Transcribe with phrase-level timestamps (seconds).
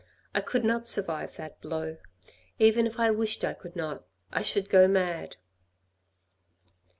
[0.33, 1.97] I could not survive that blow.
[2.57, 5.35] Even if I wished I could not; I should go mad."